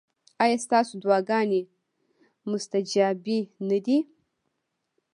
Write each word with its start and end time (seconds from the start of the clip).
ایا 0.43 0.57
ستاسو 0.65 0.93
دعاګانې 1.01 1.61
مستجابې 2.51 3.39
نه 3.69 3.77
دي؟ 3.85 3.97